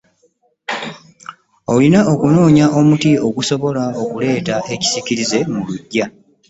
[1.73, 6.05] Olina okunoonya omutti ogusobola okuleeta ekisikirize mu lugya.